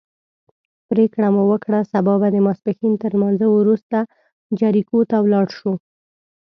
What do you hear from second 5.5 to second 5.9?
شو.